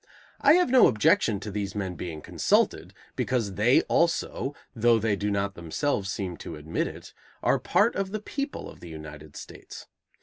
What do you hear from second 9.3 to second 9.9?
States.